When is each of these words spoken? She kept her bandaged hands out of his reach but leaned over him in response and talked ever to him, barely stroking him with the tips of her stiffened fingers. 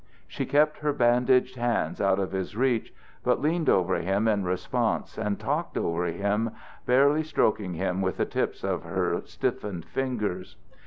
She 0.27 0.47
kept 0.47 0.79
her 0.79 0.93
bandaged 0.93 1.57
hands 1.57 2.01
out 2.01 2.17
of 2.17 2.31
his 2.31 2.55
reach 2.57 2.91
but 3.23 3.39
leaned 3.39 3.69
over 3.69 3.97
him 3.97 4.27
in 4.27 4.43
response 4.43 5.15
and 5.15 5.39
talked 5.39 5.77
ever 5.77 6.07
to 6.07 6.11
him, 6.17 6.49
barely 6.87 7.21
stroking 7.23 7.75
him 7.75 8.01
with 8.01 8.17
the 8.17 8.25
tips 8.25 8.63
of 8.63 8.81
her 8.81 9.21
stiffened 9.27 9.85
fingers. 9.85 10.55